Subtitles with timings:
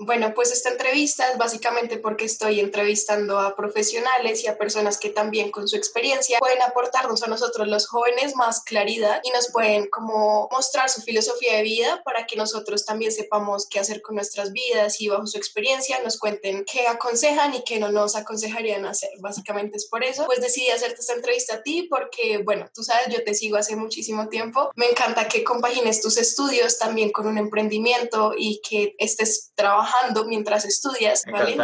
[0.00, 5.10] Bueno, pues esta entrevista es básicamente porque estoy entrevistando a profesionales y a personas que
[5.10, 9.88] también con su experiencia pueden aportarnos a nosotros los jóvenes más claridad y nos pueden
[9.88, 14.52] como mostrar su filosofía de vida para que nosotros también sepamos qué hacer con nuestras
[14.52, 19.10] vidas y bajo su experiencia nos cuenten qué aconsejan y qué no nos aconsejarían hacer.
[19.18, 23.08] Básicamente es por eso, pues decidí hacerte esta entrevista a ti porque, bueno, tú sabes,
[23.12, 24.70] yo te sigo hace muchísimo tiempo.
[24.76, 29.87] Me encanta que compagines tus estudios también con un emprendimiento y que estés trabajando
[30.26, 31.56] mientras estudias, ¿vale?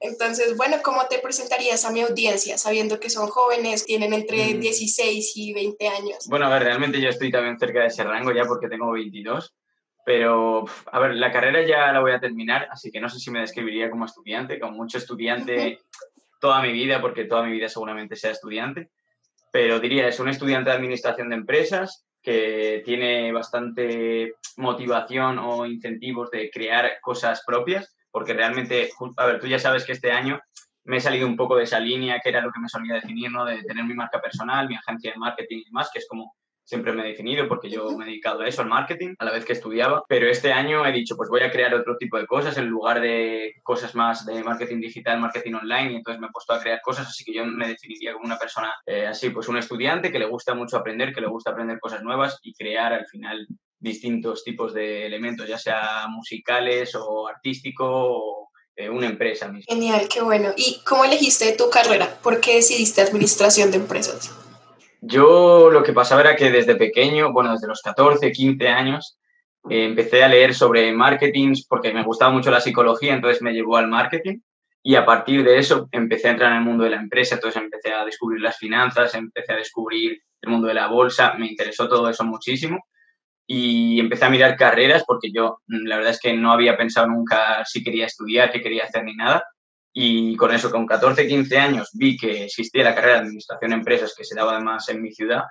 [0.00, 5.32] Entonces, bueno, ¿cómo te presentarías a mi audiencia, sabiendo que son jóvenes, tienen entre 16
[5.36, 5.40] mm.
[5.40, 6.26] y 20 años?
[6.28, 9.54] Bueno, a ver, realmente yo estoy también cerca de ese rango ya porque tengo 22,
[10.04, 13.30] pero, a ver, la carrera ya la voy a terminar, así que no sé si
[13.30, 15.80] me describiría como estudiante, como mucho estudiante
[16.40, 18.90] toda mi vida, porque toda mi vida seguramente sea estudiante,
[19.50, 26.30] pero diría, es un estudiante de administración de empresas, que tiene bastante motivación o incentivos
[26.30, 28.88] de crear cosas propias, porque realmente,
[29.18, 30.40] a ver, tú ya sabes que este año
[30.84, 33.30] me he salido un poco de esa línea que era lo que me solía definir,
[33.30, 33.44] ¿no?
[33.44, 36.34] De tener mi marca personal, mi agencia de marketing y demás, que es como
[36.64, 39.32] siempre me he definido porque yo me he dedicado a eso, al marketing, a la
[39.32, 42.26] vez que estudiaba, pero este año he dicho, pues voy a crear otro tipo de
[42.26, 46.30] cosas en lugar de cosas más de marketing digital, marketing online, y entonces me he
[46.30, 49.48] puesto a crear cosas, así que yo me definiría como una persona eh, así, pues
[49.48, 52.92] un estudiante que le gusta mucho aprender, que le gusta aprender cosas nuevas y crear
[52.92, 53.46] al final
[53.78, 59.72] distintos tipos de elementos, ya sea musicales o artístico o eh, una empresa misma.
[59.72, 60.52] Genial, qué bueno.
[60.56, 62.18] ¿Y cómo elegiste tu carrera?
[62.22, 64.34] ¿Por qué decidiste administración de empresas?
[65.06, 69.18] Yo lo que pasaba era que desde pequeño, bueno, desde los 14, 15 años,
[69.68, 73.76] eh, empecé a leer sobre marketing porque me gustaba mucho la psicología, entonces me llevó
[73.76, 74.38] al marketing
[74.82, 77.62] y a partir de eso empecé a entrar en el mundo de la empresa, entonces
[77.62, 81.86] empecé a descubrir las finanzas, empecé a descubrir el mundo de la bolsa, me interesó
[81.86, 82.86] todo eso muchísimo
[83.46, 87.62] y empecé a mirar carreras porque yo la verdad es que no había pensado nunca
[87.66, 89.44] si quería estudiar, qué quería hacer ni nada
[89.96, 93.76] y con eso, con 14, 15 años, vi que existía la carrera de Administración de
[93.76, 95.44] Empresas que se daba además en mi ciudad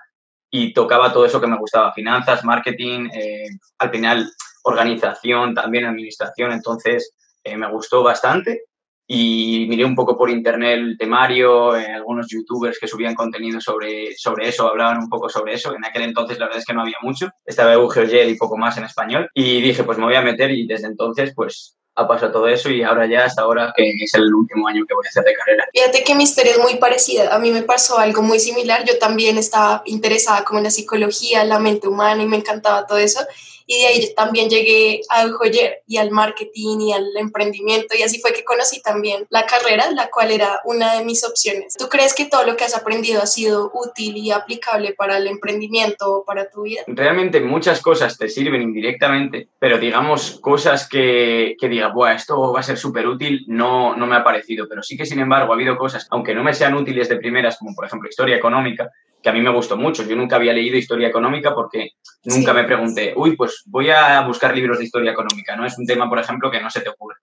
[0.50, 3.46] y tocaba todo eso que me gustaba, finanzas, marketing, eh,
[3.78, 4.30] al final
[4.64, 8.64] organización, también administración, entonces eh, me gustó bastante
[9.06, 14.14] y miré un poco por internet el temario, eh, algunos youtubers que subían contenido sobre,
[14.16, 15.74] sobre eso, hablaban un poco sobre eso.
[15.74, 18.76] En aquel entonces la verdad es que no había mucho, estaba Eugenio y poco más
[18.76, 19.28] en español.
[19.34, 22.70] Y dije pues me voy a meter y desde entonces pues ha pasado todo eso
[22.70, 25.34] y ahora ya hasta ahora que es el último año que voy a hacer de
[25.34, 25.68] carrera.
[25.72, 27.34] Fíjate que mi historia es muy parecida.
[27.34, 28.84] A mí me pasó algo muy similar.
[28.84, 32.98] Yo también estaba interesada como en la psicología, la mente humana y me encantaba todo
[32.98, 33.20] eso
[33.66, 38.20] y de ahí también llegué al joyer y al marketing y al emprendimiento y así
[38.20, 41.74] fue que conocí también la carrera, la cual era una de mis opciones.
[41.74, 45.26] ¿Tú crees que todo lo que has aprendido ha sido útil y aplicable para el
[45.26, 46.82] emprendimiento o para tu vida?
[46.86, 52.60] Realmente muchas cosas te sirven indirectamente, pero digamos cosas que, que diga, Buah, esto va
[52.60, 55.56] a ser súper útil, no, no me ha parecido, pero sí que sin embargo ha
[55.56, 58.90] habido cosas, aunque no me sean útiles de primeras, como por ejemplo historia económica,
[59.24, 60.04] que a mí me gustó mucho.
[60.04, 61.92] Yo nunca había leído historia económica porque
[62.24, 65.64] nunca me pregunté, uy, pues voy a buscar libros de historia económica, ¿no?
[65.64, 67.16] Es un tema, por ejemplo, que no se te ocurre.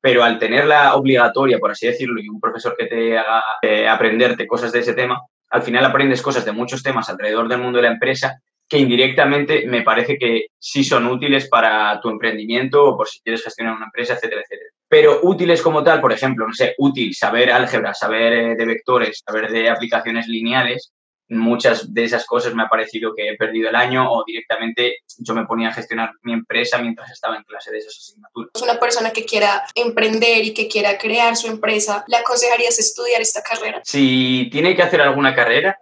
[0.00, 4.46] Pero al tenerla obligatoria, por así decirlo, y un profesor que te haga eh, aprenderte
[4.46, 5.20] cosas de ese tema,
[5.50, 9.66] al final aprendes cosas de muchos temas alrededor del mundo de la empresa que indirectamente
[9.66, 13.84] me parece que sí son útiles para tu emprendimiento o por si quieres gestionar una
[13.84, 14.70] empresa, etcétera, etcétera.
[14.88, 19.22] Pero útiles como tal, por ejemplo, no sé, útil saber álgebra, saber eh, de vectores,
[19.26, 20.90] saber de aplicaciones lineales,
[21.32, 25.34] muchas de esas cosas me ha parecido que he perdido el año o directamente yo
[25.34, 28.50] me ponía a gestionar mi empresa mientras estaba en clase de esas asignaturas.
[28.62, 33.42] Una persona que quiera emprender y que quiera crear su empresa, ¿le aconsejarías estudiar esta
[33.42, 33.80] carrera?
[33.84, 35.78] Si tiene que hacer alguna carrera,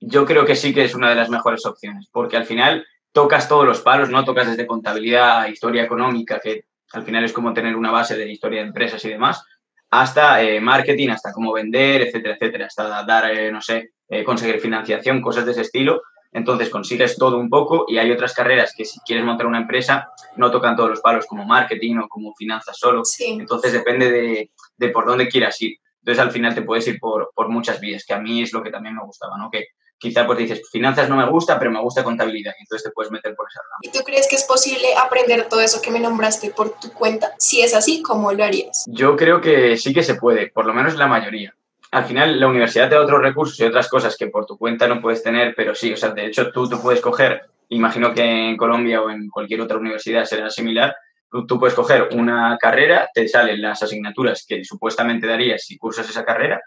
[0.00, 3.48] yo creo que sí que es una de las mejores opciones, porque al final tocas
[3.48, 4.24] todos los palos, ¿no?
[4.24, 8.60] Tocas desde contabilidad, historia económica, que al final es como tener una base de historia
[8.60, 9.44] de empresas y demás,
[9.90, 14.60] hasta eh, marketing, hasta cómo vender, etcétera, etcétera, hasta dar, eh, no sé, eh, conseguir
[14.60, 16.02] financiación, cosas de ese estilo.
[16.32, 20.10] Entonces consigues todo un poco y hay otras carreras que si quieres montar una empresa
[20.36, 23.02] no tocan todos los palos como marketing o como finanzas solo.
[23.18, 25.78] Entonces depende de, de, por dónde quieras ir.
[26.00, 28.62] Entonces al final te puedes ir por, por, muchas vías, que a mí es lo
[28.62, 29.48] que también me gustaba, ¿no?
[29.50, 33.10] Que quizá pues dices, finanzas no me gusta, pero me gusta contabilidad entonces te puedes
[33.10, 33.78] meter por esa rama.
[33.80, 37.32] ¿Y tú crees que es posible aprender todo eso que me nombraste por tu cuenta?
[37.38, 38.84] Si es así, ¿cómo lo harías?
[38.88, 41.54] Yo creo que sí que se puede, por lo menos la mayoría
[41.92, 44.88] al final la universidad te da otros recursos y otras cosas que por tu cuenta
[44.88, 48.22] no puedes tener, pero sí, o sea, de hecho tú, tú puedes coger, imagino que
[48.22, 50.96] en Colombia o en cualquier otra universidad será similar,
[51.30, 56.24] tú, puedes coger una carrera, te salen las asignaturas que supuestamente darías si cursas esa
[56.24, 56.62] carrera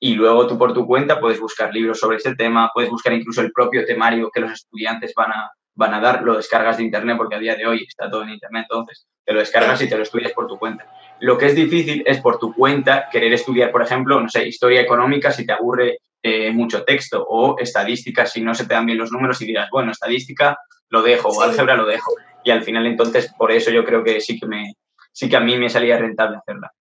[0.00, 3.42] y luego tú por tu cuenta puedes buscar libros sobre ese tema, puedes buscar incluso
[3.42, 7.18] el propio temario que los estudiantes van a, van a dar, lo descargas de Internet,
[7.18, 9.96] porque a día de hoy está todo en Internet, entonces te lo descargas y te
[9.96, 10.86] lo estudias por tu cuenta.
[11.22, 14.80] Lo que es difícil es por tu cuenta querer estudiar, por ejemplo, no sé, historia
[14.80, 18.98] económica si te aburre eh, mucho texto o estadística si no se te dan bien
[18.98, 20.58] los números y digas, bueno, estadística
[20.88, 22.10] lo dejo o álgebra lo dejo.
[22.42, 24.74] Y al final entonces por eso yo creo que sí que, me,
[25.12, 26.72] sí que a mí me salía rentable hacerla.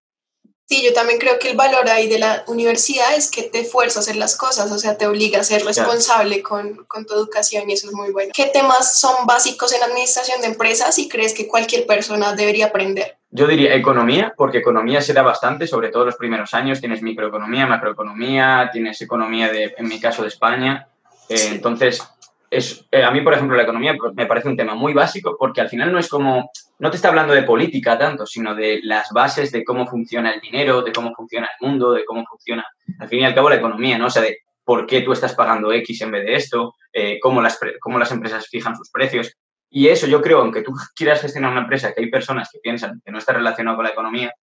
[0.67, 3.99] Sí, yo también creo que el valor ahí de la universidad es que te fuerza
[3.99, 7.69] a hacer las cosas, o sea, te obliga a ser responsable con, con, tu educación
[7.69, 8.31] y eso es muy bueno.
[8.33, 13.17] ¿Qué temas son básicos en administración de empresas y crees que cualquier persona debería aprender?
[13.33, 16.81] Yo diría economía, porque economía se da bastante, sobre todo los primeros años.
[16.81, 20.87] Tienes microeconomía, macroeconomía, tienes economía, de, en mi caso, de España.
[21.29, 22.03] Eh, entonces,
[22.51, 25.37] es, eh, a mí, por ejemplo, la economía pues, me parece un tema muy básico
[25.39, 28.81] porque al final no es como, no te está hablando de política tanto, sino de
[28.83, 32.65] las bases de cómo funciona el dinero, de cómo funciona el mundo, de cómo funciona,
[32.99, 34.07] al fin y al cabo, la economía, ¿no?
[34.07, 37.41] O sea, de por qué tú estás pagando X en vez de esto, eh, cómo,
[37.41, 39.33] las, cómo las empresas fijan sus precios.
[39.69, 43.01] Y eso yo creo, aunque tú quieras gestionar una empresa, que hay personas que piensan
[43.05, 44.33] que no está relacionado con la economía,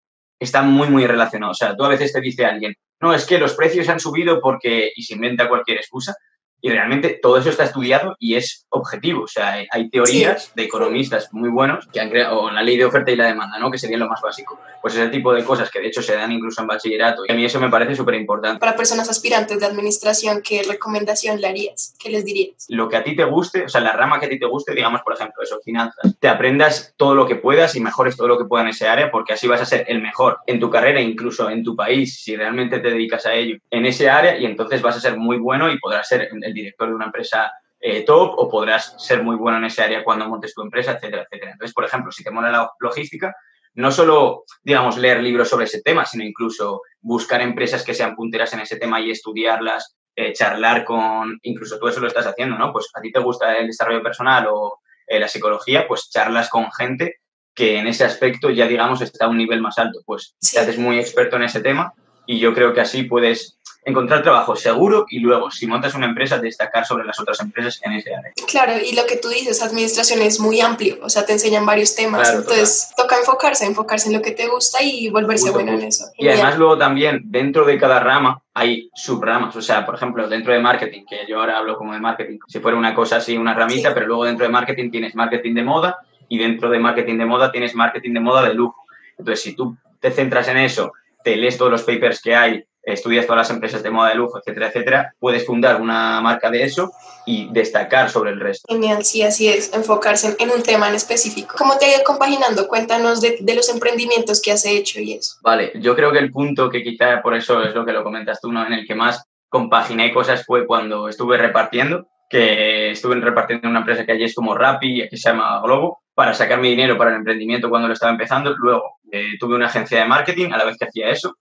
[0.41, 1.53] está muy, muy relacionado.
[1.53, 4.41] O sea, tú a veces te dice alguien, no, es que los precios han subido
[4.41, 6.15] porque, y se inventa cualquier excusa,
[6.61, 9.25] y realmente todo eso está estudiado y es objetivo.
[9.25, 13.11] O sea, hay teorías de economistas muy buenos que han creado la ley de oferta
[13.11, 13.71] y la demanda, ¿no?
[13.71, 14.59] Que sería lo más básico.
[14.83, 17.23] Pues ese tipo de cosas que de hecho se dan incluso en bachillerato.
[17.27, 18.61] Y a mí eso me parece súper importante.
[18.61, 21.95] Para personas aspirantes de administración, ¿qué recomendación le harías?
[21.99, 22.67] ¿Qué les dirías?
[22.69, 24.75] Lo que a ti te guste, o sea, la rama que a ti te guste,
[24.75, 26.15] digamos, por ejemplo, eso, finanzas.
[26.19, 29.11] Te aprendas todo lo que puedas y mejores todo lo que puedas en ese área
[29.11, 32.37] porque así vas a ser el mejor en tu carrera, incluso en tu país, si
[32.37, 35.71] realmente te dedicas a ello, en ese área y entonces vas a ser muy bueno
[35.71, 39.59] y podrás ser el director de una empresa eh, top o podrás ser muy bueno
[39.59, 41.53] en ese área cuando montes tu empresa, etcétera, etcétera.
[41.53, 43.35] Entonces, por ejemplo, si te mola la logística,
[43.75, 48.53] no solo, digamos, leer libros sobre ese tema, sino incluso buscar empresas que sean punteras
[48.53, 52.73] en ese tema y estudiarlas, eh, charlar con, incluso tú eso lo estás haciendo, ¿no?
[52.73, 56.73] Pues a ti te gusta el desarrollo personal o eh, la psicología, pues charlas con
[56.73, 57.19] gente
[57.55, 60.01] que en ese aspecto ya, digamos, está a un nivel más alto.
[60.05, 61.95] Pues te haces muy experto en ese tema
[62.29, 66.39] y yo creo que así puedes encontrar trabajo seguro y luego, si montas una empresa,
[66.39, 68.33] destacar sobre las otras empresas en ese área.
[68.47, 71.97] Claro, y lo que tú dices, administración es muy amplio, o sea, te enseñan varios
[71.97, 76.05] temas, entonces toca enfocarse, enfocarse en lo que te gusta y volverse bueno en eso.
[76.19, 80.53] Y además luego también, dentro de cada rama, hay subramas, o sea, por ejemplo, dentro
[80.53, 83.55] de marketing, que yo ahora hablo como de marketing, si fuera una cosa así, una
[83.55, 85.97] ramita, pero luego dentro de marketing tienes marketing de moda
[86.29, 88.85] y dentro de marketing de moda tienes marketing de moda de lujo.
[89.17, 90.93] Entonces, si tú te centras en eso,
[91.29, 94.39] te lees todos los papers que hay estudias todas las empresas de moda de lujo,
[94.39, 96.91] etcétera, etcétera, puedes fundar una marca de eso
[97.27, 98.73] y destacar sobre el resto.
[98.73, 101.55] Genial, sí, así es, enfocarse en un tema en específico.
[101.59, 102.67] ¿Cómo te ha ido compaginando?
[102.67, 105.37] Cuéntanos de, de, los emprendimientos que has hecho y eso.
[105.43, 108.41] Vale, yo creo que el punto que quizá por eso es lo que lo comentas
[108.41, 108.67] tú, ¿no?
[108.67, 113.81] En el que más compaginé cosas fue cuando estuve repartiendo, que estuve repartiendo en una
[113.81, 117.11] empresa que allí es como Rappi, que se llama Globo, para sacar mi dinero para
[117.11, 118.55] el emprendimiento cuando lo estaba empezando.
[118.57, 121.37] Luego eh, tuve una agencia de marketing a la vez que hacía eso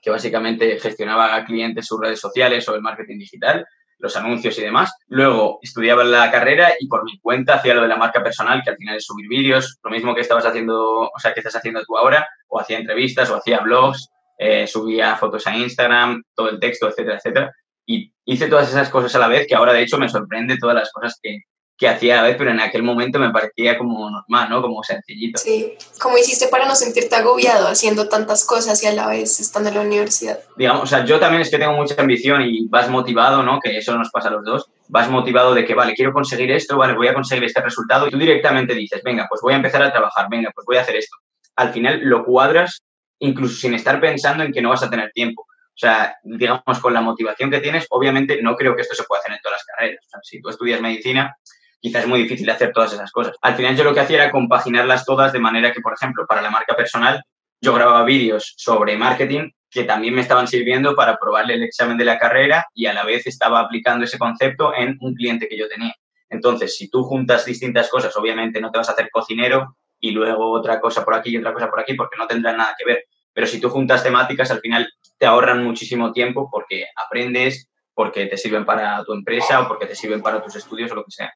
[0.00, 3.66] que básicamente gestionaba a clientes sus redes sociales o el marketing digital,
[3.98, 4.92] los anuncios y demás.
[5.08, 8.70] Luego estudiaba la carrera y por mi cuenta hacía lo de la marca personal, que
[8.70, 11.82] al final es subir vídeos, lo mismo que estabas haciendo, o sea, que estás haciendo
[11.84, 14.08] tú ahora, o hacía entrevistas, o hacía blogs,
[14.38, 17.52] eh, subía fotos a Instagram, todo el texto, etcétera, etcétera.
[17.84, 20.76] Y hice todas esas cosas a la vez que ahora de hecho me sorprende todas
[20.76, 21.38] las cosas que,
[21.78, 24.60] que hacía a vez, pero en aquel momento me parecía como normal, ¿no?
[24.60, 25.38] Como sencillito.
[25.38, 25.74] Sí.
[26.00, 29.76] ¿Cómo hiciste para no sentirte agobiado haciendo tantas cosas y a la vez estando en
[29.76, 30.40] la universidad?
[30.56, 33.60] Digamos, o sea, yo también es que tengo mucha ambición y vas motivado, ¿no?
[33.60, 34.66] Que eso nos pasa a los dos.
[34.88, 38.08] Vas motivado de que, vale, quiero conseguir esto, vale, voy a conseguir este resultado.
[38.08, 40.80] Y tú directamente dices, venga, pues voy a empezar a trabajar, venga, pues voy a
[40.80, 41.16] hacer esto.
[41.54, 42.82] Al final lo cuadras
[43.20, 45.42] incluso sin estar pensando en que no vas a tener tiempo.
[45.42, 49.20] O sea, digamos, con la motivación que tienes, obviamente no creo que esto se pueda
[49.20, 50.04] hacer en todas las carreras.
[50.06, 51.36] O sea, si tú estudias medicina,
[51.80, 53.36] quizás es muy difícil hacer todas esas cosas.
[53.42, 56.42] Al final yo lo que hacía era compaginarlas todas de manera que, por ejemplo, para
[56.42, 57.22] la marca personal,
[57.60, 62.04] yo grababa vídeos sobre marketing que también me estaban sirviendo para probarle el examen de
[62.04, 65.68] la carrera y a la vez estaba aplicando ese concepto en un cliente que yo
[65.68, 65.94] tenía.
[66.30, 70.52] Entonces, si tú juntas distintas cosas, obviamente no te vas a hacer cocinero y luego
[70.52, 73.04] otra cosa por aquí y otra cosa por aquí porque no tendrán nada que ver.
[73.32, 78.36] Pero si tú juntas temáticas, al final te ahorran muchísimo tiempo porque aprendes, porque te
[78.36, 81.32] sirven para tu empresa o porque te sirven para tus estudios o lo que sea.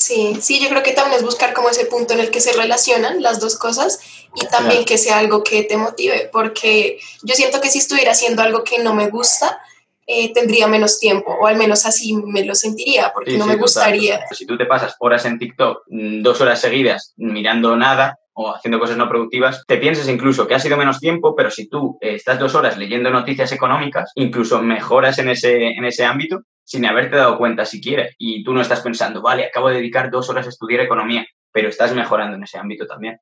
[0.00, 2.54] Sí, sí, yo creo que también es buscar como ese punto en el que se
[2.54, 4.00] relacionan las dos cosas
[4.34, 8.40] y también que sea algo que te motive, porque yo siento que si estuviera haciendo
[8.40, 9.60] algo que no me gusta,
[10.06, 14.24] eh, tendría menos tiempo, o al menos así me lo sentiría, porque no me gustaría.
[14.32, 18.80] Si tú te pasas horas en TikTok, mm, dos horas seguidas mirando nada o haciendo
[18.80, 22.14] cosas no productivas, te piensas incluso que ha sido menos tiempo, pero si tú eh,
[22.14, 27.16] estás dos horas leyendo noticias económicas, incluso mejoras en ese, en ese ámbito sin haberte
[27.16, 28.08] dado cuenta siquiera.
[28.16, 31.68] Y tú no estás pensando, vale, acabo de dedicar dos horas a estudiar economía, pero
[31.68, 33.18] estás mejorando en ese ámbito también.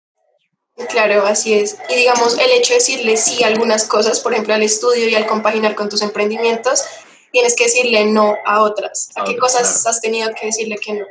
[0.91, 1.79] Claro, así es.
[1.89, 5.15] Y digamos, el hecho de decirle sí a algunas cosas, por ejemplo, al estudio y
[5.15, 6.85] al compaginar con tus emprendimientos,
[7.33, 9.09] tienes que decirle no a otras.
[9.17, 11.07] ¿A, qué cosas has tenido que decirle que no?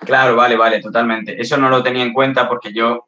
[0.00, 1.40] Claro, vale, vale, totalmente.
[1.40, 3.06] Eso no lo tenía en cuenta porque yo,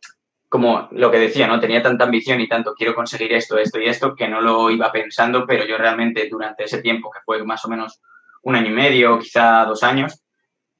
[0.48, 1.58] como lo que decía, ¿no?
[1.58, 4.92] Tenía tanta ambición y tanto quiero conseguir esto, esto y esto, que no lo iba
[4.92, 8.00] pensando, pero yo realmente durante ese tiempo, que fue más o menos
[8.42, 10.22] un año y medio, quizá dos años,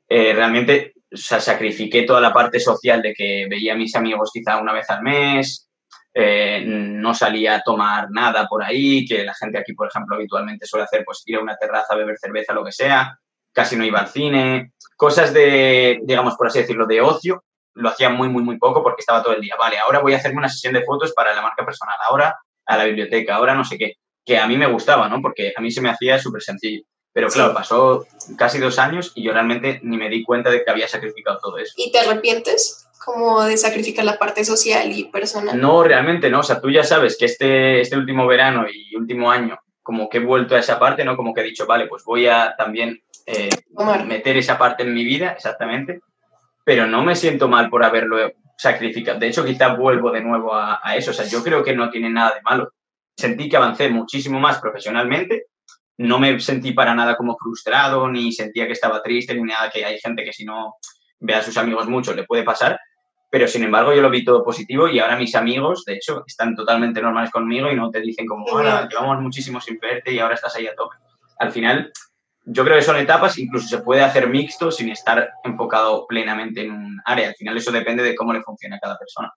[0.08, 4.30] eh, realmente o sea, sacrifiqué toda la parte social de que veía a mis amigos
[4.32, 5.68] quizá una vez al mes,
[6.12, 10.66] eh, no salía a tomar nada por ahí, que la gente aquí, por ejemplo, habitualmente
[10.66, 13.18] suele hacer, pues ir a una terraza, beber cerveza, lo que sea,
[13.52, 18.10] casi no iba al cine, cosas de, digamos, por así decirlo, de ocio, lo hacía
[18.10, 20.48] muy, muy, muy poco porque estaba todo el día, vale, ahora voy a hacerme una
[20.48, 22.36] sesión de fotos para la marca personal, ahora
[22.66, 25.22] a la biblioteca, ahora no sé qué, que a mí me gustaba, ¿no?
[25.22, 26.82] Porque a mí se me hacía súper sencillo.
[27.12, 30.70] Pero claro, pasó casi dos años y yo realmente ni me di cuenta de que
[30.70, 31.74] había sacrificado todo eso.
[31.76, 32.88] ¿Y te arrepientes?
[33.08, 35.58] como de sacrificar la parte social y personal?
[35.58, 36.40] No, realmente no.
[36.40, 40.18] O sea, tú ya sabes que este, este último verano y último año, como que
[40.18, 41.16] he vuelto a esa parte, ¿no?
[41.16, 43.48] Como que he dicho, vale, pues voy a también eh,
[44.06, 46.00] meter esa parte en mi vida, exactamente.
[46.64, 49.18] Pero no me siento mal por haberlo sacrificado.
[49.18, 51.12] De hecho, quizá vuelvo de nuevo a, a eso.
[51.12, 52.74] O sea, yo creo que no tiene nada de malo.
[53.16, 55.46] Sentí que avancé muchísimo más profesionalmente
[55.98, 59.84] no me sentí para nada como frustrado, ni sentía que estaba triste, ni nada, que
[59.84, 60.76] hay gente que si no
[61.20, 62.78] ve a sus amigos mucho le puede pasar,
[63.30, 66.54] pero sin embargo yo lo vi todo positivo y ahora mis amigos, de hecho, están
[66.54, 70.34] totalmente normales conmigo y no te dicen como, ahora llevamos muchísimo sin verte y ahora
[70.34, 70.96] estás ahí a tope.
[71.38, 71.92] Al final,
[72.44, 76.72] yo creo que son etapas, incluso se puede hacer mixto sin estar enfocado plenamente en
[76.72, 77.28] un área.
[77.28, 79.32] Al final eso depende de cómo le funciona a cada persona.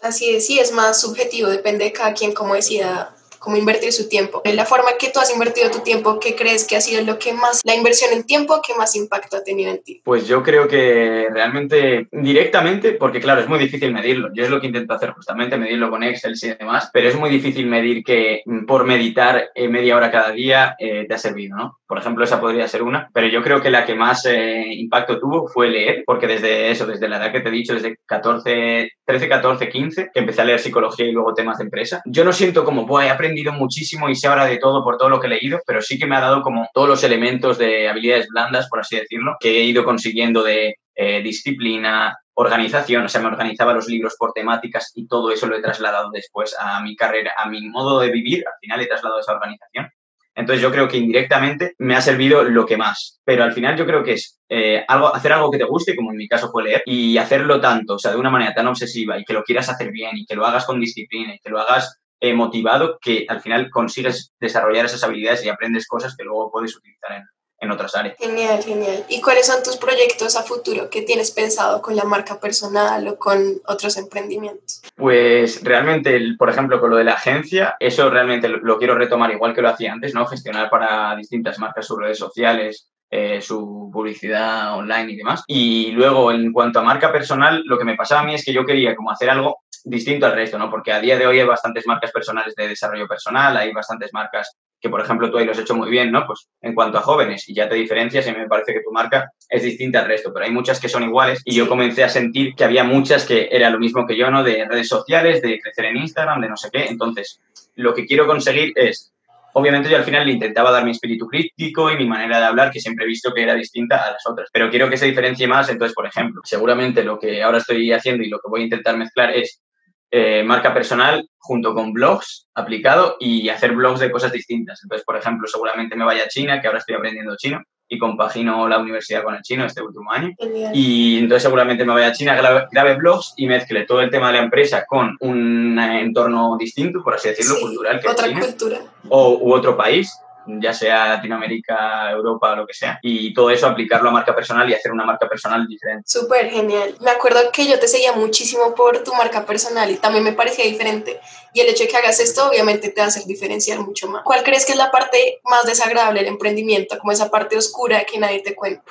[0.00, 3.14] Así es, sí, es más subjetivo, depende de cada quien cómo decida
[3.44, 4.42] cómo invertir su tiempo.
[4.44, 7.32] La forma que tú has invertido tu tiempo, ¿qué crees que ha sido lo que
[7.34, 10.00] más, la inversión en tiempo, que más impacto ha tenido en ti?
[10.04, 14.30] Pues yo creo que realmente directamente, porque claro, es muy difícil medirlo.
[14.34, 17.30] Yo es lo que intento hacer justamente, medirlo con Excel y demás, pero es muy
[17.30, 21.78] difícil medir que por meditar eh, media hora cada día eh, te ha servido, ¿no?
[21.86, 25.20] Por ejemplo, esa podría ser una, pero yo creo que la que más eh, impacto
[25.20, 28.90] tuvo fue leer, porque desde eso, desde la edad que te he dicho, desde 14,
[29.04, 32.32] 13, 14, 15, que empecé a leer psicología y luego temas de empresa, yo no
[32.32, 35.26] siento como, voy he aprendido muchísimo y sé ahora de todo por todo lo que
[35.26, 38.68] he leído, pero sí que me ha dado como todos los elementos de habilidades blandas,
[38.68, 43.74] por así decirlo, que he ido consiguiendo de eh, disciplina, organización, o sea, me organizaba
[43.74, 47.48] los libros por temáticas y todo eso lo he trasladado después a mi carrera, a
[47.48, 49.88] mi modo de vivir, al final he trasladado esa organización.
[50.36, 53.86] Entonces yo creo que indirectamente me ha servido lo que más, pero al final yo
[53.86, 56.64] creo que es eh, algo, hacer algo que te guste, como en mi caso fue
[56.64, 59.68] leer, y hacerlo tanto, o sea, de una manera tan obsesiva y que lo quieras
[59.68, 63.26] hacer bien y que lo hagas con disciplina y que lo hagas eh, motivado que
[63.28, 67.24] al final consigues desarrollar esas habilidades y aprendes cosas que luego puedes utilizar en,
[67.64, 68.16] en otras áreas.
[68.18, 69.04] Genial, genial.
[69.08, 73.18] ¿Y cuáles son tus proyectos a futuro que tienes pensado con la marca personal o
[73.18, 74.82] con otros emprendimientos?
[74.94, 79.54] Pues realmente, por ejemplo, con lo de la agencia, eso realmente lo, quiero retomar igual
[79.54, 80.26] que lo hacía antes, ¿no?
[80.26, 85.44] Gestionar para distintas marcas sus redes sociales, eh, su publicidad online y demás.
[85.46, 88.52] Y luego, en cuanto a marca personal, lo que me pasaba a mí es que
[88.52, 90.70] yo quería como hacer algo distinto al resto, ¿no?
[90.70, 94.56] Porque a día de hoy hay bastantes marcas personales de desarrollo personal, hay bastantes marcas
[94.80, 96.26] que, por ejemplo, tú ahí lo has hecho muy bien, ¿no?
[96.26, 99.30] Pues en cuanto a jóvenes, y ya te diferencias y me parece que tu marca
[99.48, 102.54] es distinta al resto, pero hay muchas que son iguales y yo comencé a sentir
[102.54, 104.42] que había muchas que era lo mismo que yo, ¿no?
[104.42, 106.86] De redes sociales, de crecer en Instagram, de no sé qué.
[106.86, 107.40] Entonces,
[107.76, 109.13] lo que quiero conseguir es
[109.56, 112.70] Obviamente yo al final le intentaba dar mi espíritu crítico y mi manera de hablar,
[112.70, 114.48] que siempre he visto que era distinta a las otras.
[114.52, 118.24] Pero quiero que se diferencie más, entonces, por ejemplo, seguramente lo que ahora estoy haciendo
[118.24, 119.62] y lo que voy a intentar mezclar es
[120.10, 124.80] eh, marca personal junto con blogs aplicado y hacer blogs de cosas distintas.
[124.82, 128.68] Entonces, por ejemplo, seguramente me vaya a China, que ahora estoy aprendiendo chino y compagino
[128.68, 130.30] la universidad con el chino este último año.
[130.72, 132.34] Y entonces seguramente me vaya a China,
[132.70, 137.14] grabe, blogs y mezcle todo el tema de la empresa con un entorno distinto, por
[137.14, 138.00] así decirlo, cultural.
[138.00, 138.78] Que otra cultura.
[139.08, 144.08] O, u otro país ya sea Latinoamérica, Europa, lo que sea, y todo eso aplicarlo
[144.08, 146.04] a marca personal y hacer una marca personal diferente.
[146.06, 146.94] Súper genial.
[147.00, 150.64] Me acuerdo que yo te seguía muchísimo por tu marca personal y también me parecía
[150.64, 151.20] diferente.
[151.52, 154.22] Y el hecho de que hagas esto obviamente te va a hacer diferenciar mucho más.
[154.24, 158.18] ¿Cuál crees que es la parte más desagradable del emprendimiento, como esa parte oscura que
[158.18, 158.82] nadie te cuenta?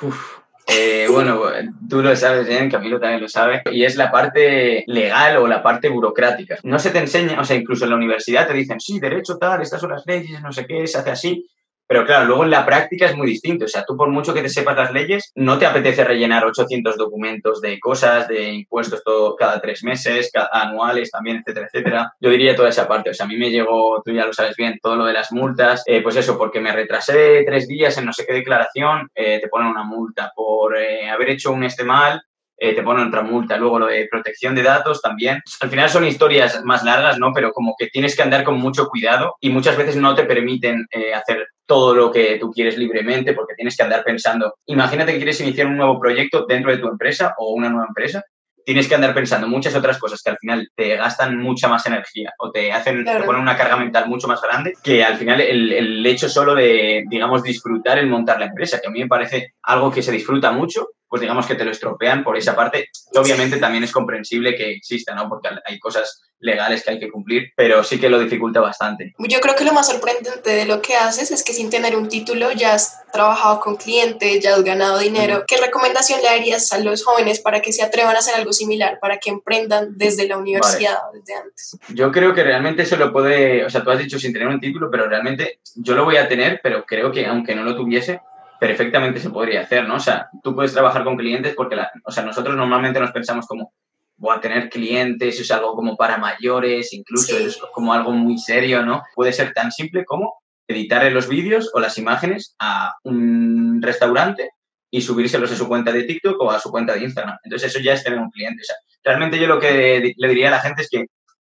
[0.67, 1.41] Eh, bueno,
[1.89, 5.61] tú lo sabes bien, Camilo también lo sabe, y es la parte legal o la
[5.61, 6.57] parte burocrática.
[6.63, 9.61] No se te enseña, o sea, incluso en la universidad te dicen, sí, derecho tal,
[9.61, 11.45] estas son las leyes, no sé qué, se hace así,
[11.93, 13.65] Pero claro, luego en la práctica es muy distinto.
[13.65, 16.97] O sea, tú por mucho que te sepas las leyes, no te apetece rellenar 800
[16.97, 22.13] documentos de cosas, de impuestos todo, cada tres meses, anuales también, etcétera, etcétera.
[22.19, 23.11] Yo diría toda esa parte.
[23.11, 25.31] O sea, a mí me llegó, tú ya lo sabes bien, todo lo de las
[25.31, 25.83] multas.
[25.85, 29.47] Eh, pues eso, porque me retrasé tres días en no sé qué declaración, eh, te
[29.47, 30.31] ponen una multa.
[30.35, 32.23] Por eh, haber hecho un este mal,
[32.57, 33.57] eh, te ponen otra multa.
[33.57, 35.41] Luego lo de protección de datos también.
[35.59, 37.33] Al final son historias más largas, ¿no?
[37.33, 40.85] Pero como que tienes que andar con mucho cuidado y muchas veces no te permiten
[40.91, 44.55] eh, hacer todo lo que tú quieres libremente porque tienes que andar pensando.
[44.65, 48.23] Imagínate que quieres iniciar un nuevo proyecto dentro de tu empresa o una nueva empresa
[48.65, 52.33] tienes que andar pensando muchas otras cosas que al final te gastan mucha más energía
[52.39, 55.71] o te hacen te ponen una carga mental mucho más grande que al final el,
[55.71, 59.53] el, hecho solo de, digamos, disfrutar el montar la empresa, que a mí me parece
[59.63, 62.89] algo que se disfruta mucho pues digamos que te lo estropean por esa parte.
[63.13, 65.29] Obviamente también es comprensible que exista, ¿no?
[65.29, 69.13] Porque hay cosas legales que hay que cumplir, pero sí que lo dificulta bastante.
[69.19, 72.09] Yo creo que lo más sorprendente de lo que haces es que sin tener un
[72.09, 75.43] título ya has trabajado con clientes, ya has ganado dinero.
[75.47, 78.97] ¿Qué recomendación le darías a los jóvenes para que se atrevan a hacer algo similar,
[78.99, 81.77] para que emprendan desde la universidad, desde antes?
[81.89, 84.59] Yo creo que realmente se lo puede, o sea, tú has dicho sin tener un
[84.59, 88.19] título, pero realmente yo lo voy a tener, pero creo que aunque no lo tuviese,
[88.63, 89.95] perfectamente se podría hacer, ¿no?
[89.95, 93.45] O sea, tú puedes trabajar con clientes porque, la, o sea, nosotros normalmente nos pensamos
[93.45, 93.73] como,
[94.15, 98.81] voy a tener clientes, es algo como para mayores, incluso es como algo muy serio,
[98.85, 99.03] ¿no?
[99.15, 104.51] Puede ser tan simple como editar los vídeos o las imágenes a un restaurante
[104.89, 107.37] y subírselos a su cuenta de TikTok o a su cuenta de Instagram.
[107.43, 108.61] Entonces eso ya es tener un cliente.
[108.61, 111.07] O sea, realmente yo lo que le diría a la gente es que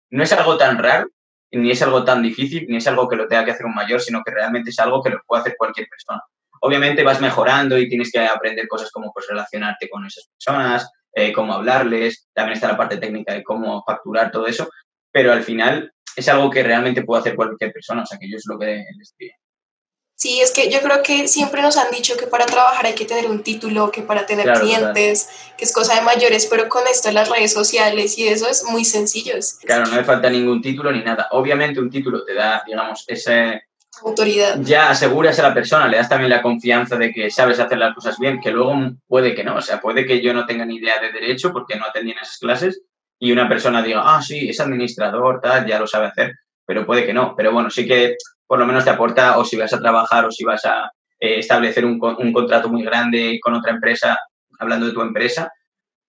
[0.09, 1.09] no es algo tan raro,
[1.51, 4.01] ni es algo tan difícil, ni es algo que lo tenga que hacer un mayor,
[4.01, 6.23] sino que realmente es algo que lo puede hacer cualquier persona.
[6.65, 11.33] Obviamente vas mejorando y tienes que aprender cosas como pues relacionarte con esas personas, eh,
[11.33, 14.69] cómo hablarles, también está la parte técnica de cómo facturar todo eso,
[15.11, 18.37] pero al final es algo que realmente puede hacer cualquier persona, o sea que yo
[18.37, 19.35] es lo que les digo.
[20.15, 23.07] Sí, es que yo creo que siempre nos han dicho que para trabajar hay que
[23.07, 25.29] tener un título, que para tener clientes,
[25.59, 28.85] que es cosa de mayores, pero con esto las redes sociales y eso es muy
[28.85, 29.35] sencillo.
[29.65, 31.27] claro, no le falta ningún título ni nada.
[31.33, 33.63] Obviamente un título te da, digamos, ese,
[34.05, 34.59] autoridad.
[34.61, 37.95] Ya aseguras a la persona, le das también la confianza de que sabes hacer las
[37.95, 38.75] cosas bien, que luego
[39.07, 41.77] puede que no, o sea, puede que yo no tenga ni idea de derecho porque
[41.77, 42.83] no atendí en esas clases
[43.19, 46.33] y una persona diga, ah, sí, es administrador, tal, ya lo sabe hacer,
[46.67, 47.35] pero puede que no.
[47.37, 50.33] Pero bueno, sí que por lo menos te aporta o si vas a trabajar o
[50.33, 50.91] si vas a
[51.21, 54.19] eh, establecer un, un, contrato muy grande con otra empresa,
[54.59, 55.53] hablando de tu empresa,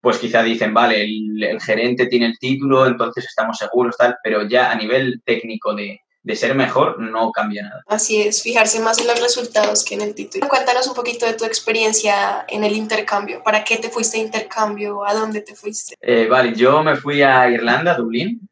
[0.02, 4.48] pues quizá dicen, vale, el, el gerente tiene el título, entonces estamos seguros, tal, pero
[4.48, 7.84] ya a nivel técnico de de ser mejor no cambia nada.
[7.88, 10.48] Así es, fijarse más en los resultados que en el título.
[10.48, 13.44] Cuéntanos un poquito de tu experiencia en el intercambio.
[13.44, 15.06] ¿Para qué te fuiste a intercambio?
[15.06, 15.96] ¿A dónde te fuiste?
[16.02, 18.48] Eh, vale, yo me fui a Irlanda, Dublín,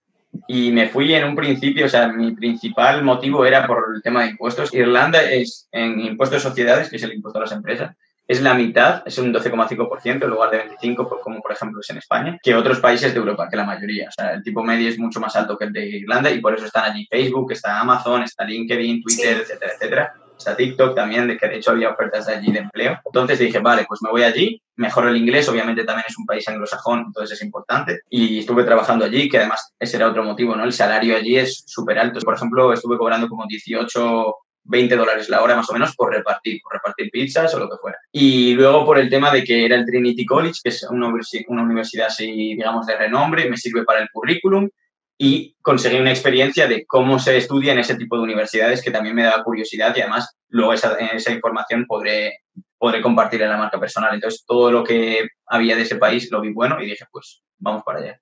[0.47, 4.23] y me fui en un principio, o sea, mi principal motivo era por el tema
[4.23, 4.73] de impuestos.
[4.73, 7.95] Irlanda es en impuestos de sociedades, que es el impuesto a las empresas,
[8.31, 11.97] es la mitad, es un 12,5% en lugar de 25%, como por ejemplo es en
[11.97, 14.07] España, que otros países de Europa, que la mayoría.
[14.07, 16.55] O sea, el tipo medio es mucho más alto que el de Irlanda y por
[16.55, 20.13] eso están allí Facebook, está Amazon, está LinkedIn, Twitter, etcétera, etcétera.
[20.37, 22.97] Está TikTok también, de que de hecho había ofertas de allí de empleo.
[23.05, 26.47] Entonces dije, vale, pues me voy allí, mejoro el inglés, obviamente también es un país
[26.47, 27.99] anglosajón, entonces es importante.
[28.09, 30.63] Y estuve trabajando allí, que además ese era otro motivo, ¿no?
[30.63, 32.21] El salario allí es súper alto.
[32.21, 36.61] Por ejemplo, estuve cobrando como 18 20 dólares la hora más o menos por repartir,
[36.61, 37.97] por repartir pizzas o lo que fuera.
[38.11, 42.07] Y luego por el tema de que era el Trinity College, que es una, universidad
[42.07, 44.69] así, digamos, de renombre, me sirve para el currículum
[45.17, 49.15] y conseguí una experiencia de cómo se estudia en ese tipo de universidades que también
[49.15, 52.39] me daba curiosidad y además luego esa, esa información podré,
[52.77, 54.13] podré compartir en la marca personal.
[54.13, 57.83] Entonces todo lo que había de ese país lo vi bueno y dije, pues vamos
[57.83, 58.21] para allá.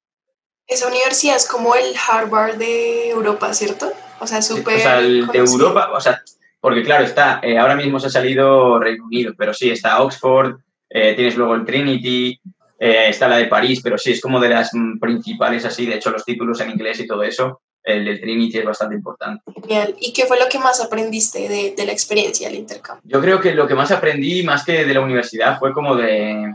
[0.67, 3.91] Esa universidad es como el Harvard de Europa, ¿cierto?
[4.19, 4.77] O sea, súper.
[4.77, 6.21] o sea, el de Europa, o sea,
[6.59, 10.57] porque claro, está, eh, ahora mismo se ha salido Reino Unido, pero sí, está Oxford,
[10.89, 12.39] eh, tienes luego el Trinity,
[12.79, 16.11] eh, está la de París, pero sí, es como de las principales así, de hecho
[16.11, 19.41] los títulos en inglés y todo eso, el del Trinity es bastante importante.
[19.61, 19.95] Genial.
[19.99, 23.03] ¿Y qué fue lo que más aprendiste de, de la experiencia del intercambio?
[23.05, 26.53] Yo creo que lo que más aprendí, más que de la universidad, fue como de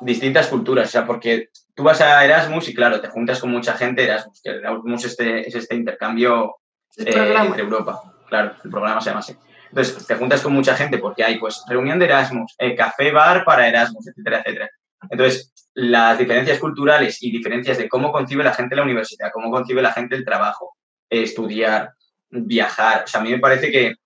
[0.00, 3.74] distintas culturas, o sea, porque tú vas a Erasmus y claro, te juntas con mucha
[3.74, 6.56] gente, Erasmus, que Erasmus este, es este intercambio
[6.96, 9.36] entre Europa claro, el programa se llama así.
[9.68, 13.44] Entonces, te juntas con mucha gente porque hay, pues, reunión de Erasmus, eh, café, bar
[13.44, 14.70] para Erasmus, etcétera, etcétera.
[15.10, 19.82] Entonces, las diferencias culturales y diferencias de cómo concibe la gente la universidad, cómo concibe
[19.82, 20.76] la gente el trabajo,
[21.10, 21.92] estudiar,
[22.30, 23.04] viajar.
[23.04, 23.96] O sea, a mí me parece que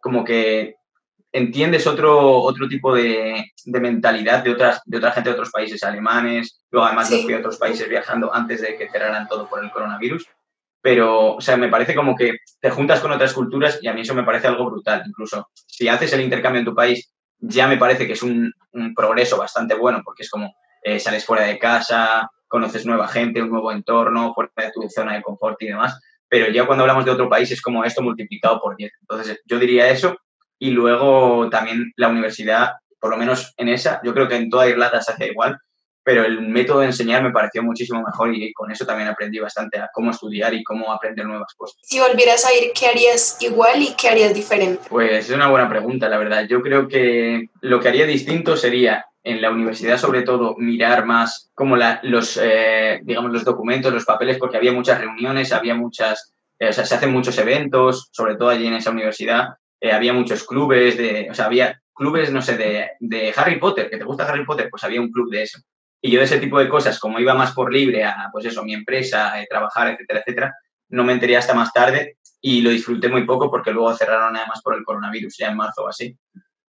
[0.00, 0.74] como que
[1.30, 5.82] entiendes otro, otro tipo de, de, mentalidad de, otras, de otra gente de otros países
[5.84, 6.60] alemanes.
[6.70, 10.26] Luego, además, fui a otros países viajando antes de que cerraran todo por el coronavirus
[10.86, 14.02] pero, o sea, me parece como que te juntas con otras culturas y a mí
[14.02, 15.02] eso me parece algo brutal.
[15.04, 18.54] Incluso si haces el intercambio en tu país, ya me parece que es un,
[18.94, 23.50] progreso bastante bueno porque es como eh, sales fuera de casa, conoces nueva gente, un
[23.50, 26.00] nuevo entorno, fuera de tu zona de confort y demás.
[26.28, 28.92] Pero ya cuando hablamos de otro país es como esto multiplicado por 10.
[29.00, 30.16] Entonces, yo diría eso.
[30.56, 34.68] Y luego también la universidad, por lo menos en esa, yo creo que en toda
[34.68, 35.58] Irlanda se hace igual,
[36.06, 39.80] pero el método de enseñar me pareció muchísimo mejor y con eso también aprendí bastante
[39.80, 41.80] a cómo estudiar y cómo aprender nuevas cosas.
[41.82, 44.84] Si volvieras a ir, ¿qué harías igual y qué harías diferente?
[44.88, 46.46] Pues es una buena pregunta, la verdad.
[46.48, 51.50] Yo creo que lo que haría distinto sería en la universidad sobre todo mirar más
[51.54, 56.34] como la, los, eh, digamos, los documentos, los papeles, porque había muchas reuniones, había muchas,
[56.60, 60.12] eh, o sea, se hacen muchos eventos, sobre todo allí en esa universidad, eh, había
[60.12, 64.04] muchos clubes, de, o sea, había clubes, no sé, de, de Harry Potter, que te
[64.04, 65.58] gusta Harry Potter, pues había un club de eso.
[66.00, 68.62] Y yo de ese tipo de cosas, como iba más por libre a, pues eso,
[68.64, 70.54] mi empresa, a trabajar, etcétera, etcétera,
[70.88, 74.60] no me enteré hasta más tarde y lo disfruté muy poco porque luego cerraron además
[74.62, 76.16] por el coronavirus, ya en marzo o así.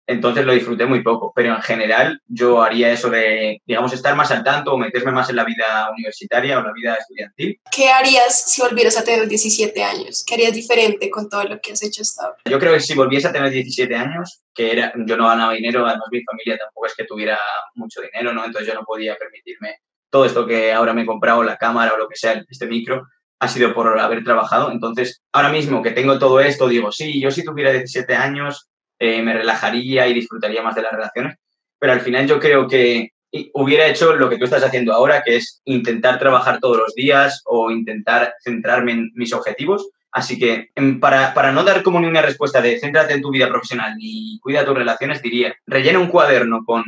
[0.06, 4.32] Entonces lo disfruté muy poco, pero en general yo haría eso de, digamos, estar más
[4.32, 7.60] al tanto o meterme más en la vida universitaria o la vida estudiantil.
[7.72, 10.24] ¿Qué harías si volvieras a tener 17 años?
[10.28, 12.38] ¿Qué harías diferente con todo lo que has hecho hasta ahora?
[12.46, 15.86] Yo creo que si volviese a tener 17 años, que era, yo no ganaba dinero,
[15.86, 17.40] además mi familia tampoco es que tuviera
[17.76, 18.46] mucho dinero, ¿no?
[18.46, 19.78] Entonces yo no podía permitirme
[20.10, 23.08] todo esto que ahora me he comprado, la cámara o lo que sea, este micro,
[23.40, 24.72] ha sido por haber trabajado.
[24.72, 29.22] Entonces, ahora mismo que tengo todo esto, digo, sí, yo si tuviera 17 años eh,
[29.22, 31.38] me relajaría y disfrutaría más de las relaciones.
[31.80, 33.12] Pero al final yo creo que
[33.54, 37.42] hubiera hecho lo que tú estás haciendo ahora, que es intentar trabajar todos los días
[37.46, 39.90] o intentar centrarme en mis objetivos.
[40.12, 40.70] Así que
[41.02, 44.40] para, para no dar como ni una respuesta de céntrate en tu vida profesional ni
[44.40, 46.84] cuida tus relaciones, diría, rellena un cuaderno con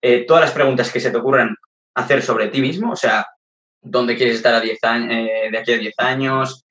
[0.00, 1.54] eh, todas las preguntas que se te ocurran
[1.94, 3.26] hacer sobre ti mismo, o sea,
[3.82, 6.64] dónde quieres estar a 10 años, eh, de aquí a 10 años,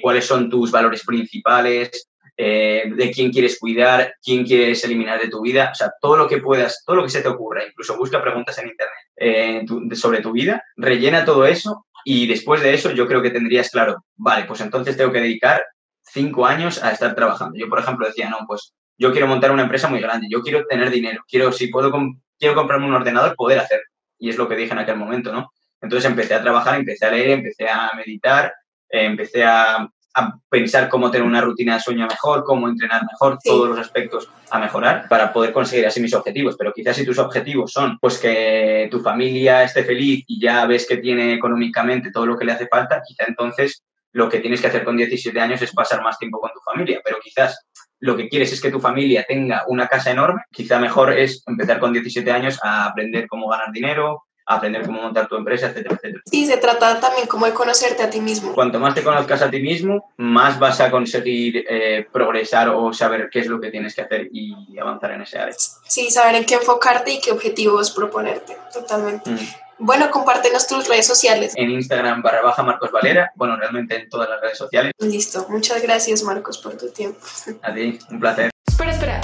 [0.00, 2.08] cuáles son tus valores principales,
[2.44, 6.26] eh, de quién quieres cuidar, quién quieres eliminar de tu vida, o sea, todo lo
[6.26, 10.20] que puedas, todo lo que se te ocurra, incluso busca preguntas en Internet eh, sobre
[10.20, 14.44] tu vida, rellena todo eso y después de eso yo creo que tendrías claro, vale,
[14.46, 15.64] pues entonces tengo que dedicar
[16.02, 17.56] cinco años a estar trabajando.
[17.56, 20.66] Yo, por ejemplo, decía, no, pues yo quiero montar una empresa muy grande, yo quiero
[20.66, 21.92] tener dinero, quiero, si puedo,
[22.40, 23.86] quiero comprarme un ordenador, poder hacerlo.
[24.18, 25.52] Y es lo que dije en aquel momento, ¿no?
[25.80, 28.52] Entonces empecé a trabajar, empecé a leer, empecé a meditar,
[28.88, 33.38] eh, empecé a a pensar cómo tener una rutina de sueño mejor, cómo entrenar mejor,
[33.42, 36.56] todos los aspectos a mejorar para poder conseguir así mis objetivos.
[36.58, 40.86] Pero quizás si tus objetivos son pues que tu familia esté feliz y ya ves
[40.86, 44.66] que tiene económicamente todo lo que le hace falta, quizá entonces lo que tienes que
[44.66, 47.00] hacer con 17 años es pasar más tiempo con tu familia.
[47.02, 47.66] Pero quizás
[48.00, 51.78] lo que quieres es que tu familia tenga una casa enorme, quizá mejor es empezar
[51.78, 56.22] con 17 años a aprender cómo ganar dinero, aprender cómo montar tu empresa, etcétera, etcétera.
[56.26, 58.52] Sí, se trata también como de conocerte a ti mismo.
[58.52, 63.28] Cuanto más te conozcas a ti mismo, más vas a conseguir eh, progresar o saber
[63.30, 65.54] qué es lo que tienes que hacer y avanzar en ese área.
[65.56, 69.30] Sí, saber en qué enfocarte y qué objetivos proponerte, totalmente.
[69.30, 69.38] Mm.
[69.78, 71.54] Bueno, compártenos tus redes sociales.
[71.56, 74.92] En Instagram barra baja Marcos Valera, bueno, realmente en todas las redes sociales.
[75.00, 77.18] Listo, muchas gracias Marcos por tu tiempo.
[77.62, 78.50] A ti, un placer.
[78.68, 79.20] Espera, espera.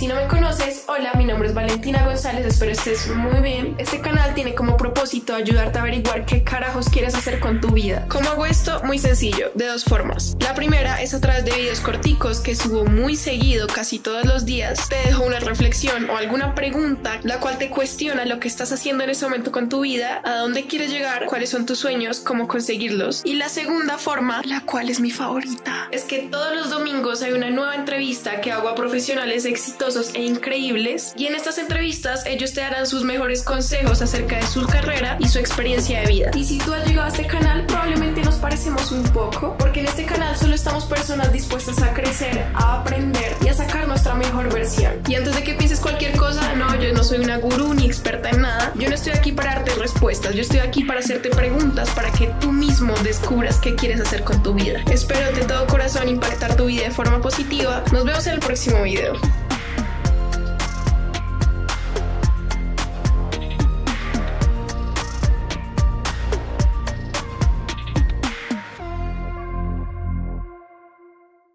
[0.00, 3.74] Si no me conoces, hola, mi nombre es Valentina González, espero estés muy bien.
[3.76, 8.06] Este canal tiene como propósito ayudarte a averiguar qué carajos quieres hacer con tu vida.
[8.08, 8.82] ¿Cómo hago esto?
[8.82, 10.38] Muy sencillo, de dos formas.
[10.40, 14.46] La primera es a través de videos corticos que subo muy seguido, casi todos los
[14.46, 14.88] días.
[14.88, 19.04] Te dejo una reflexión o alguna pregunta, la cual te cuestiona lo que estás haciendo
[19.04, 22.48] en ese momento con tu vida, a dónde quieres llegar, cuáles son tus sueños, cómo
[22.48, 23.20] conseguirlos.
[23.26, 27.32] Y la segunda forma, la cual es mi favorita, es que todos los domingos hay
[27.32, 32.52] una nueva entrevista que hago a profesionales exitosos e increíbles y en estas entrevistas ellos
[32.52, 36.30] te darán sus mejores consejos acerca de su carrera y su experiencia de vida.
[36.36, 39.86] Y si tú has llegado a este canal, probablemente nos parecemos un poco, porque en
[39.86, 44.52] este canal solo estamos personas dispuestas a crecer, a aprender y a sacar nuestra mejor
[44.52, 44.92] versión.
[45.08, 48.30] Y antes de que pienses cualquier cosa, no, yo no soy una gurú ni experta
[48.30, 51.90] en nada, yo no estoy aquí para darte respuestas, yo estoy aquí para hacerte preguntas
[51.90, 54.84] para que tú mismo descubras qué quieres hacer con tu vida.
[54.90, 57.82] Espero de todo corazón impactar tu vida de forma positiva.
[57.92, 59.14] Nos vemos en el próximo video.